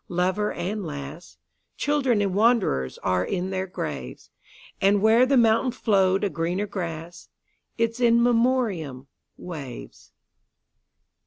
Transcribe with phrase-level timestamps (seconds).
[0.09, 1.37] Lover and lass,
[1.77, 4.31] Children and wanderers, are in their graves;
[4.81, 10.11] And where the fountain flow'd a greener grass—Its In Memoriam—waves.